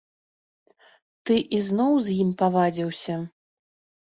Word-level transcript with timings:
Ты 1.25 1.37
ізноў 1.57 1.93
з 2.07 2.17
ім 2.25 2.31
павадзіўся? 2.41 3.21